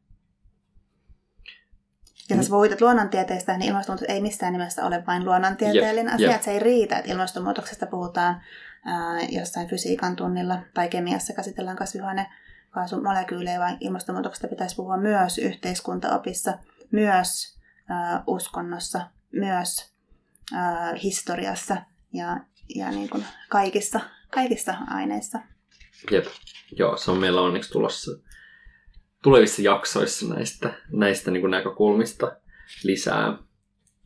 [2.31, 6.35] Ja jos puhuit luonnontieteistä, niin ilmastonmuutos ei missään nimessä ole vain luonnontieteellinen asia.
[6.35, 8.41] Että se ei riitä, että ilmastonmuutoksesta puhutaan
[8.85, 16.59] ää, jossain fysiikan tunnilla tai kemiassa käsitellään kasvihuonekaasumolekyylejä, vaan ilmastonmuutoksesta pitäisi puhua myös yhteiskuntaopissa,
[16.93, 17.59] myös
[17.89, 19.01] ää, uskonnossa,
[19.33, 19.93] myös
[20.55, 21.77] ää, historiassa
[22.13, 22.41] ja,
[22.75, 25.39] ja niin kuin kaikissa, kaikissa aineissa.
[26.11, 26.27] Jep.
[26.79, 28.11] Joo, se on meillä onneksi tulossa
[29.23, 32.37] tulevissa jaksoissa näistä, näistä niin kuin näkökulmista
[32.85, 33.39] lisää.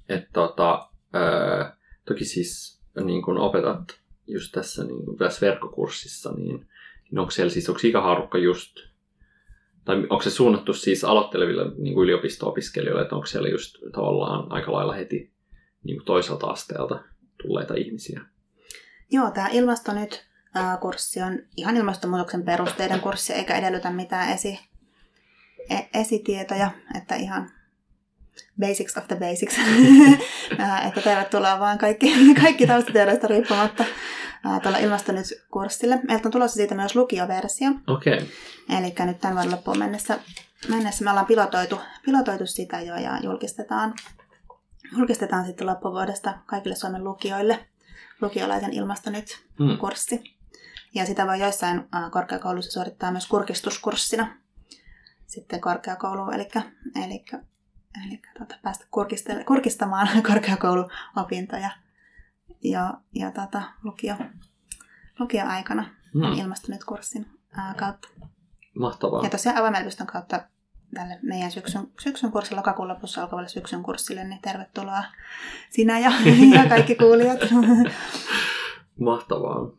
[0.09, 1.65] Et, tota, öö,
[2.05, 6.69] toki siis niin kuin opetat just tässä, niin kuin tässä verkkokurssissa, niin,
[7.11, 8.77] niin onko siellä siis, onko ikähaarukka just,
[9.85, 14.73] tai onko se suunnattu siis aloitteleville niin kuin yliopisto-opiskelijoille, että onko siellä just tavallaan aika
[14.73, 15.33] lailla heti
[15.85, 17.05] niin kuin toiselta asteelta
[17.43, 18.21] tulleita ihmisiä?
[19.11, 20.27] Joo, tämä Ilmasto nyt
[20.81, 24.70] kurssi on ihan ilmastonmuutoksen perusteiden kurssi, eikä edellytä mitään esi,
[25.95, 27.51] esitietoja, että ihan
[28.61, 29.57] basics of the basics.
[30.89, 33.85] että tervetuloa vaan kaikki, kaikki taustatiedoista riippumatta
[34.63, 36.01] tuolla Ilmastonyt-kurssille.
[36.09, 37.71] Meiltä on tulossa siitä myös lukioversio.
[37.87, 38.15] Okei.
[38.15, 38.27] Okay.
[38.79, 40.19] Eli nyt tämän vuoden loppuun mennessä,
[40.69, 43.95] mennessä me ollaan pilotoitu, pilotoitu sitä jo ja julkistetaan,
[44.97, 47.67] julkistetaan sitten loppuvuodesta kaikille Suomen lukioille
[48.21, 50.17] lukiolaisen Ilmastonyt-kurssi.
[50.17, 50.23] Mm.
[50.95, 54.37] Ja sitä voi joissain korkeakouluissa suorittaa myös kurkistuskurssina
[55.31, 56.49] sitten korkeakouluun, eli,
[57.05, 57.25] eli,
[58.07, 58.87] eli tuota, päästä
[59.47, 61.71] kurkistamaan korkeakouluopintoja
[62.65, 64.15] ja, ja tota, lukio,
[65.19, 66.23] lukioaikana mm.
[66.23, 68.09] ilmastuneet kurssin ää, kautta.
[68.79, 69.25] Mahtavaa.
[69.25, 70.43] Ja tosiaan avoimen kautta
[70.95, 75.05] tälle meidän syksyn, syksyn kurssille, lokakuun lopussa alkavalle syksyn kurssille, niin tervetuloa
[75.71, 76.13] sinä ja,
[76.55, 77.41] ja kaikki kuulijat.
[79.01, 79.71] Mahtavaa.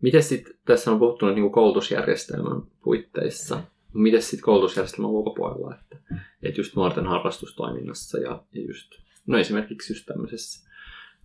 [0.00, 3.62] Miten sitten, tässä on puhuttu niin koulutusjärjestelmän puitteissa,
[3.94, 5.96] miten sitten koulutusjärjestelmän ulkopuolella, että,
[6.42, 8.92] että just nuorten harrastustoiminnassa ja, just,
[9.26, 10.70] no esimerkiksi just tämmöisessä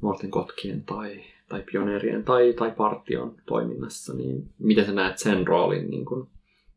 [0.02, 5.90] nuorten kotkien tai, tai pioneerien tai, tai partion toiminnassa, niin miten sä näet sen roolin
[5.90, 6.30] niin kuin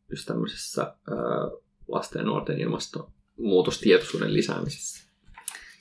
[0.09, 1.17] just tämmöisessä ää,
[1.87, 5.11] lasten ja nuorten ilmastonmuutostietoisuuden lisäämisessä?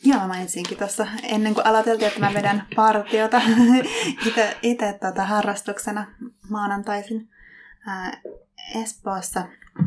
[0.04, 3.42] Joo, mainitsinkin tuossa ennen kuin aloiteltiin, että mä vedän partiota
[4.62, 6.14] itse tota, harrastuksena
[6.48, 7.28] maanantaisin
[7.86, 8.20] ää,
[8.82, 9.44] Espoossa.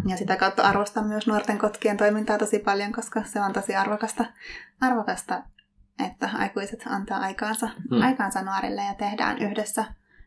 [0.07, 4.25] Ja sitä kautta arvostan myös nuorten kotkien toimintaa tosi paljon, koska se on tosi arvokasta,
[4.81, 5.43] arvokasta
[6.05, 8.01] että aikuiset antaa aikaansa, hmm.
[8.01, 9.85] aikaansa nuorille ja tehdään yhdessä,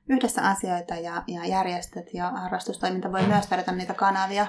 [0.08, 4.46] yhdessä asioita ja, ja järjestöt ja harrastustoiminta voi myös tarjota niitä kanavia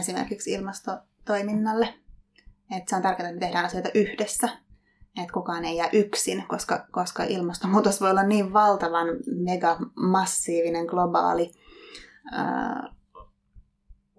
[0.00, 1.94] esimerkiksi ilmastotoiminnalle.
[2.76, 4.48] Et se on tärkeää, että tehdään asioita yhdessä,
[5.22, 9.06] että kukaan ei jää yksin, koska, koska ilmastonmuutos voi olla niin valtavan
[9.44, 11.52] mega massiivinen globaali
[12.32, 12.95] ää,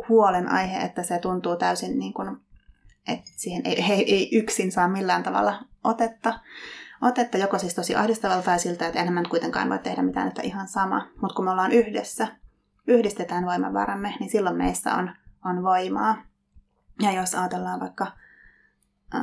[0.10, 2.38] huolenaihe, että se tuntuu täysin niin kuin,
[3.08, 6.40] että siihen ei, he ei yksin saa millään tavalla otetta,
[7.02, 10.68] otetta joko siis tosi ahdistavalta tai siltä, että enemmän kuitenkaan voi tehdä mitään, että ihan
[10.68, 11.08] sama.
[11.22, 12.28] Mutta kun me ollaan yhdessä,
[12.88, 15.12] yhdistetään voimavaramme, niin silloin meissä on,
[15.46, 16.18] on voimaa.
[17.02, 18.08] Ja jos ajatellaan vaikka
[19.16, 19.22] äh,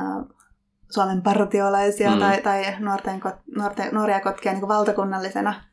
[0.91, 2.19] Suomen partiolaisia mm.
[2.19, 3.21] tai, tai nuorten,
[3.55, 5.63] nuorten, nuoria kotkia niin valtakunnallisena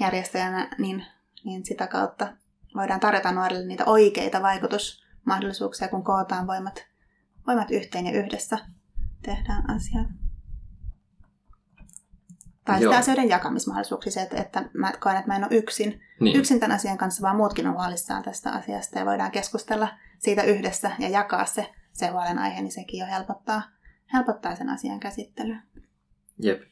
[0.00, 1.06] järjestäjänä, niin,
[1.44, 2.28] niin sitä kautta
[2.74, 6.84] voidaan tarjota nuorille niitä oikeita vaikutusmahdollisuuksia, kun kootaan voimat,
[7.46, 8.58] voimat yhteen ja yhdessä
[9.22, 10.06] tehdään asiat.
[12.64, 16.36] Tai sitä asioiden jakamismahdollisuuksia, se, että, että mä koen, että mä en ole yksin, niin.
[16.36, 20.90] yksin tämän asian kanssa, vaan muutkin on huolissaan tästä asiasta ja voidaan keskustella siitä yhdessä
[20.98, 23.62] ja jakaa se, se huolenaihe, niin sekin jo helpottaa,
[24.12, 25.62] helpottaa sen asian käsittelyä.
[26.38, 26.71] Jep.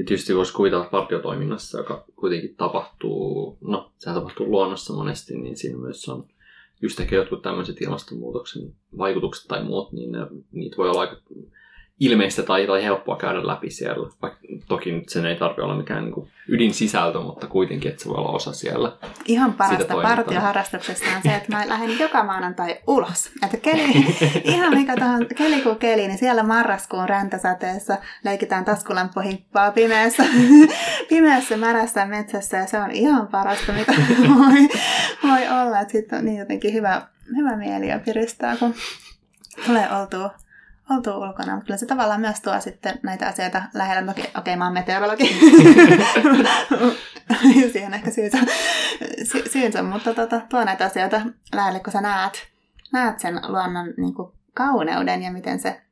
[0.00, 5.78] Ja tietysti voisi kuvitella partiotoiminnassa, joka kuitenkin tapahtuu, no sehän tapahtuu luonnossa monesti, niin siinä
[5.78, 6.28] myös on
[6.82, 10.18] just ehkä jotkut tämmöiset ilmastonmuutoksen vaikutukset tai muut, niin ne,
[10.52, 11.16] niitä voi olla aika
[12.00, 14.10] ilmeistä tai, tai helppoa käydä läpi siellä.
[14.22, 18.18] Vaikka toki nyt sen ei tarvitse olla mikään niin ydinsisältö, mutta kuitenkin, että se voi
[18.18, 18.92] olla osa siellä.
[19.24, 23.30] Ihan parasta partioharrastuksesta on se, että mä lähden joka maanantai ulos.
[23.44, 24.06] Että keli,
[24.54, 30.24] ihan mikä tahansa, keli kuin keli, niin siellä marraskuun räntäsateessa leikitään taskulampuhippaa pimeässä,
[31.08, 33.92] pimeässä märässä metsässä ja se on ihan parasta, mitä
[34.38, 34.68] voi,
[35.22, 35.80] voi olla.
[35.80, 37.02] Että sitten on niin jotenkin hyvä,
[37.36, 38.74] hyvä mieli ja piristää, kun
[39.66, 40.30] tulee oltua
[40.90, 44.10] oltu ulkona, mutta kyllä se tavallaan myös tuo sitten näitä asioita lähellä.
[44.10, 45.24] Okei, okei mä oon meteorologi.
[47.72, 48.38] Siihen ehkä syynsä,
[49.32, 51.20] sy- syynsä mutta tota, tuo näitä asioita
[51.54, 52.48] lähelle, kun sä näet,
[52.92, 55.82] näet sen luonnon niin kuin kauneuden ja miten se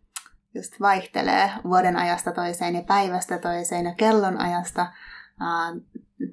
[0.54, 4.86] just vaihtelee vuoden ajasta toiseen ja päivästä toiseen ja kellon ajasta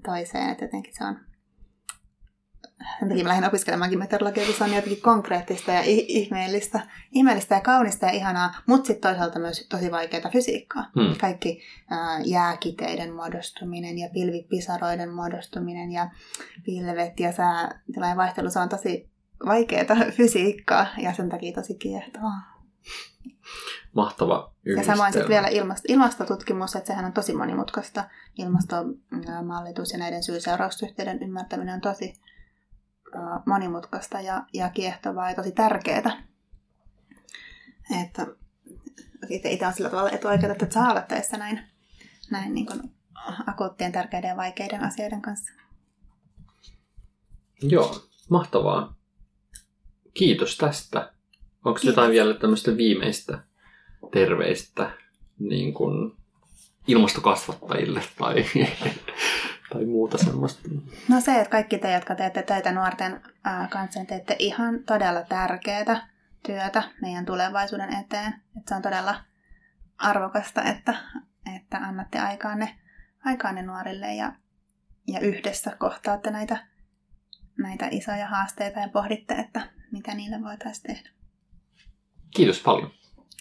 [0.05, 0.49] toiseen.
[0.49, 1.19] Että jotenkin se on
[2.99, 6.79] sen takia mä lähdin opiskelemaankin meteorologiaa, kun se on jotenkin konkreettista ja ihmeellistä,
[7.11, 10.91] ihmeellistä ja kaunista ja ihanaa, mutta sitten toisaalta myös tosi vaikeaa fysiikkaa.
[10.99, 11.15] Hmm.
[11.21, 16.09] Kaikki ää, jääkiteiden muodostuminen ja pilvipisaroiden muodostuminen ja
[16.65, 19.09] pilvet ja säätilain vaihtelu, se on tosi
[19.45, 22.55] vaikeaa fysiikkaa ja sen takia tosi kiehtovaa.
[23.95, 28.03] Mahtava Ja samoin sitten vielä ilmasto, ilmastotutkimus, että sehän on tosi monimutkaista.
[28.37, 32.13] Ilmastomallitus ja näiden syy-seurausyhteyden ymmärtäminen on tosi
[33.45, 36.23] monimutkaista ja, ja kiehtovaa ja tosi tärkeää.
[38.03, 38.27] Että
[39.29, 41.59] itse on sillä tavalla etuoikeutta, että saa olla töissä näin,
[42.31, 42.81] näin niin kuin
[43.47, 45.51] akuuttien, tärkeiden ja vaikeiden asioiden kanssa.
[47.61, 47.95] Joo,
[48.29, 48.95] mahtavaa.
[50.13, 50.99] Kiitos tästä.
[51.65, 51.83] Onko Kiitos.
[51.83, 53.43] jotain vielä tämmöistä viimeistä
[54.11, 54.91] terveistä
[55.39, 56.11] niin kuin
[56.87, 58.45] ilmastokasvattajille tai,
[59.75, 60.69] tai muuta semmoista?
[61.09, 63.21] No se, että kaikki te, jotka teette töitä nuorten
[63.69, 66.07] kanssa, niin teette ihan todella tärkeää
[66.45, 68.33] työtä meidän tulevaisuuden eteen.
[68.57, 69.15] Että se on todella
[69.97, 70.93] arvokasta, että,
[71.55, 72.79] että annatte aikaanne,
[73.25, 74.33] aikaanne nuorille ja,
[75.07, 76.67] ja yhdessä kohtaatte näitä,
[77.57, 81.09] näitä isoja haasteita ja pohditte, että mitä niille voitaisiin tehdä.
[82.35, 82.91] Kiitos paljon.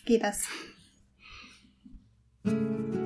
[0.04, 0.36] Kiitos.
[2.44, 3.03] thank you